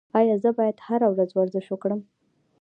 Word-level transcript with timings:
ایا 0.19 0.35
زه 0.43 0.49
باید 0.57 0.77
هره 0.87 1.07
ورځ 1.13 1.29
ورزش 1.33 1.65
وکړم؟ 1.69 2.01